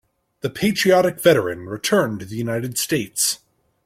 The 0.39 0.49
patriotic 0.49 1.21
veteran 1.21 1.67
returned 1.67 2.21
to 2.21 2.25
the 2.25 2.35
United 2.35 2.75
States. 2.79 3.37